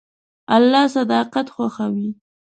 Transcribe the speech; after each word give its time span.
الله 0.55 0.83
صداقت 0.95 1.47
خوښوي. 1.55 2.09